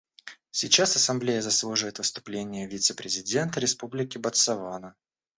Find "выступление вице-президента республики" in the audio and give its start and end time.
1.99-4.17